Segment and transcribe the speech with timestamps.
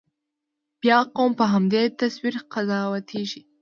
[0.81, 3.41] بیا قوم په همدې تصویر قضاوتېږي.